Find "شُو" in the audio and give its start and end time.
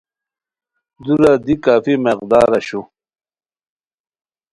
2.67-2.81